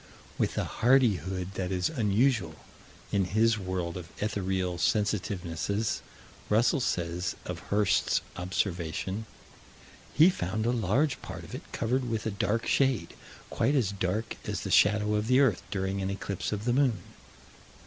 With 0.39 0.57
a 0.57 0.63
hardihood 0.63 1.49
that 1.53 1.71
is 1.71 1.87
unusual 1.87 2.55
in 3.11 3.25
his 3.25 3.59
world 3.59 3.97
of 3.97 4.09
ethereal 4.19 4.79
sensitivenesses, 4.79 6.01
Russell 6.49 6.79
says, 6.79 7.35
of 7.45 7.59
Hirst's 7.69 8.21
observation: 8.35 9.27
"He 10.15 10.31
found 10.31 10.65
a 10.65 10.71
large 10.71 11.21
part 11.21 11.43
of 11.43 11.53
it 11.53 11.71
covered 11.71 12.09
with 12.09 12.25
a 12.25 12.31
dark 12.31 12.65
shade, 12.65 13.13
quite 13.51 13.75
as 13.75 13.91
dark 13.91 14.37
as 14.43 14.61
the 14.61 14.71
shadow 14.71 15.13
of 15.13 15.27
the 15.27 15.39
earth 15.39 15.61
during 15.69 16.01
an 16.01 16.09
eclipse 16.09 16.51
of 16.51 16.65
the 16.65 16.73
moon." 16.73 16.97